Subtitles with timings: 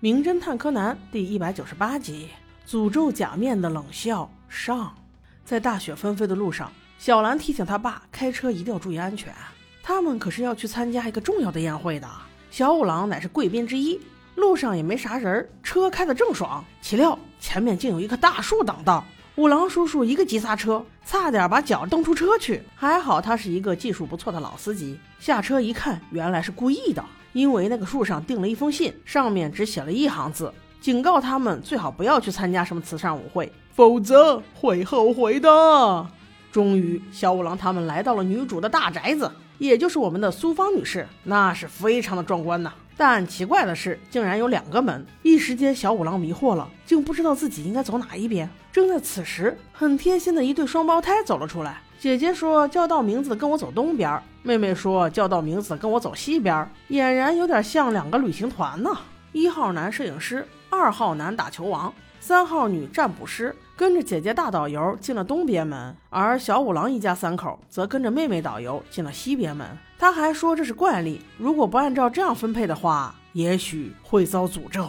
[0.00, 2.28] 名侦探柯南第一百九十八集：
[2.68, 4.94] 诅咒假面的冷笑上。
[5.44, 9.34] 在大雪纷飞的路上，小兰提醒他爸开车一定要注意安全。
[9.82, 12.08] 他们可是要去参加一个重要的宴会的。
[12.48, 14.00] 小五郎乃是贵宾之一，
[14.36, 19.04] 路上也没啥人，车开得正爽，岂料前面竟有一棵大树挡道。
[19.34, 22.62] 五郎叔叔一个急刹车，差点把脚蹬出车去。
[22.76, 27.04] 还好他是一个技术不错的老司机，下车一看，原来是故意的。
[27.32, 36.06] 因为那个树上钉了一封信，上面只写了一行字，警告他们最好不要去参加什么慈善舞会，否则会后悔的。
[36.50, 42.72] 终于，小五郎他们来到了女主的大宅子，也就是我们的苏芳女士，那是非常的壮观呐。
[42.96, 48.48] 但奇怪的是，竟然有两个门，一时间小五郎迷惑了，竟不知道自己应该走哪一边。
[48.72, 51.80] 正在此时，很贴心的一对双胞胎走了出来。
[52.00, 58.90] 姐姐说叫到名字跟我走东边，妹妹说叫到名字跟我走西边，俨然有点像两个旅行团呢。
[59.32, 69.66] 一号男摄影师，二号男打球王，三号女占卜师，跟着姐姐大导游进了东边门，而小五郎一家三口则跟着妹妹导游进了西边门。
[69.98, 74.88] 他还说这是惯例，如果不按照这样分配的话，也许会遭诅咒。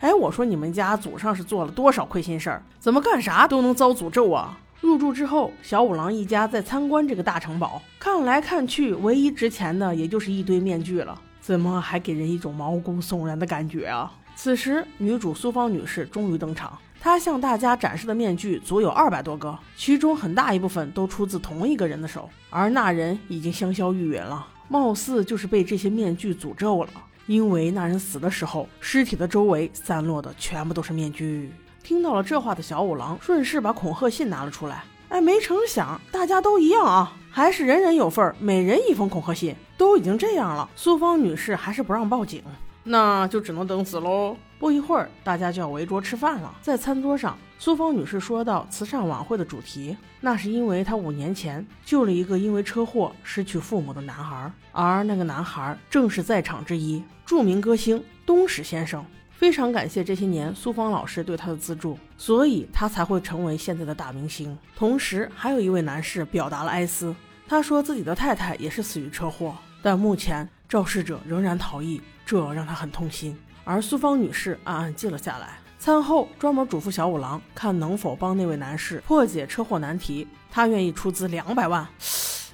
[0.00, 4.58] 哎，我说你们家祖上是做了多少亏心事儿，怎么干啥都能遭诅咒啊？
[4.80, 11.20] 入住之后，小五郎一家在参观这个大城堡，看来看去，唯一值钱的也就是一堆面具了。
[11.40, 14.10] 怎么还给人一种毛骨悚然的感觉啊？
[14.34, 26.90] 此时，女主苏芳女士终于登场，她向大家展示的面具足有二百多个，其中很大一部分都出自同一个人的手，而那人已经香消玉殒了，貌似就是被这些面具诅咒了，
[27.26, 31.52] 因为那人死的时候，尸体的周围散落的全部都是面具。
[31.82, 34.84] 听到了这话的小五郎，顺势把恐吓信拿了出来。
[35.08, 39.54] 哎，没成想，大家都一样啊，还是人人有份，每人一封恐吓信。
[39.76, 42.42] 都已经这样了，苏芳女士还是不让报警，
[42.84, 44.36] 那就只能等死喽。
[44.58, 46.54] 不一会儿，大家就要围桌吃饭了。
[46.60, 59.02] 在餐桌上，苏芳女士说到慈善晚会的主题，那是因为她五年前救了一个因为车祸失去父母的男孩，而那个男孩正是在场之一，著名歌星东史先生。
[59.40, 64.54] 非常感谢这些年苏芳老师对他的资助，所以他才会成为现在的大明星。
[64.76, 67.16] 同时，还有一位男士表达了哀思，
[67.48, 73.34] 他说自己的太太也是死于车祸，但目前肇事者仍然逃逸，这让他很痛心。
[73.64, 75.58] 而苏芳女士暗暗记了下来。
[75.78, 81.88] 餐后专门嘱咐小五郎，看能否帮那位男士破解车祸难题，他愿意出资两百万。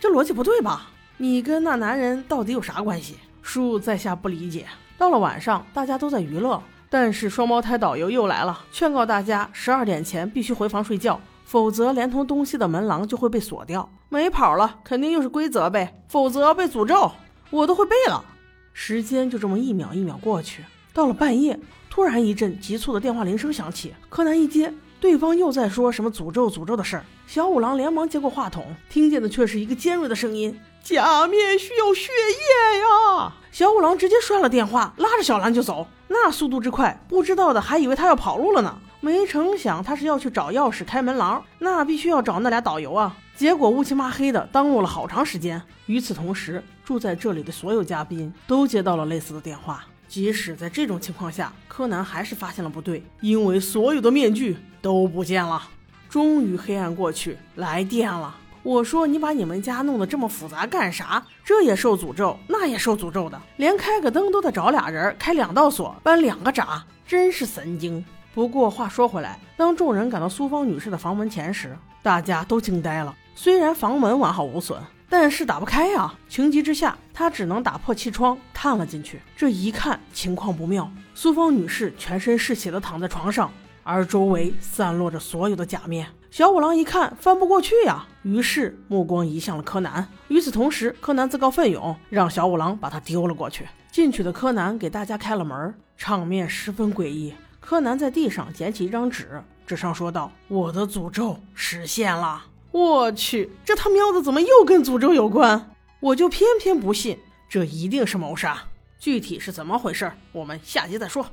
[0.00, 0.90] 这逻辑不对吧？
[1.16, 3.18] 你跟那男人到底有啥关系？
[3.40, 4.66] 叔在下不理解。
[5.02, 6.62] 到了晚上，大家都在娱乐。
[6.88, 13.90] 但是双胞胎导游又来了，劝告大家十二点前必须回房睡觉，否则连同东西的门廊就会被锁掉。
[14.08, 17.10] 没跑了，肯定又是规则呗，否则被诅咒。
[17.50, 18.24] 我都会背了。
[18.72, 20.62] 时间就这么一秒一秒过去，
[20.94, 21.58] 到了半夜，
[21.90, 23.92] 突然一阵急促的电话铃声响起。
[24.08, 27.04] 柯南一接，对方又在说什么诅咒诅咒的事儿。
[27.26, 35.88] 小五郎连忙接过话筒，听见的却是一个尖锐的声音：“假面需要血液呀！”小五郎直接摔了电话，拉着小兰就走。
[36.06, 38.78] 那速度之快，不知道的还以为他要跑路了呢。
[39.00, 43.16] 没成想他是要去找钥匙开门廊，那必须要找那俩导游啊。
[43.34, 45.60] 结果乌漆麻黑的耽误了好长时间。
[45.86, 49.84] 与此同时，住在这里的所有嘉宾都接到了类似的电话。
[50.12, 55.70] 即使在这种情况下，柯南还是发现了不对，因为所有的面具都不见了。
[56.06, 58.36] 终于黑暗过去，来电了。
[58.62, 61.24] 我说你把你们家弄得这么复杂干啥？
[61.42, 68.04] 这也受诅咒，那也受诅咒的，连开个灯都得找俩人开两道锁，搬两个闸，真是神经。
[68.34, 73.16] 不过话说回来，当众人赶到苏芳女士的房门前时，大家都惊呆了。
[73.34, 76.12] 虽然房门完好无损，但是打不开呀。
[76.28, 79.20] 情急之下，他只能打破气窗探了进去。
[79.36, 83.50] 这一看情况不妙，苏芳女士全身是血的躺在床上，
[83.82, 86.06] 而周围散落着所有的假面。
[86.30, 90.08] 小五郎一看翻不过去呀，于是目光移向了柯南。
[90.28, 93.66] 与此同时，柯南自告奋勇让小五郎把他丢了过去。
[93.90, 97.34] 进去的柯南给大家开了门，场面十分诡异。
[97.60, 105.71] 柯南在地上捡起一张纸，纸上说道：“我的诅咒实现了。”我去，这他喵的怎么又跟诅咒有关？
[106.02, 107.16] 我就偏偏不信，
[107.48, 108.68] 这一定是谋杀。
[108.98, 110.10] 具体是怎么回事？
[110.32, 111.24] 我们下集再说。